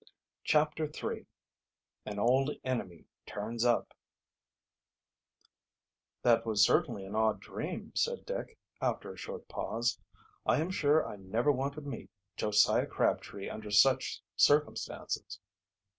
[0.43, 1.27] CHAPTER III
[2.07, 3.93] AN OLD ENEMY TURNS UP
[6.23, 9.99] "That was certainly an odd dream," said Dick, after a short pause.
[10.43, 15.39] "I am sure I never want to meet Josiah Crabtree under such circumstances."